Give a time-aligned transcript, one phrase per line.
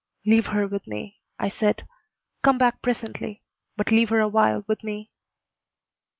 [0.25, 1.87] "Leave her with me," I said.
[2.41, 3.43] "Come back presently,
[3.77, 5.11] but leave her awhile with me."